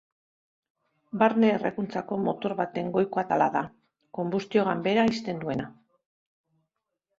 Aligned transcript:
Barne-errekuntzako 1.23 2.17
motor 2.21 2.57
baten 2.63 2.89
goiko 2.97 3.23
atala 3.25 3.51
da, 3.57 3.63
konbustio 4.21 4.67
ganbera 4.73 5.07
ixten 5.15 5.45
duena. 5.47 5.71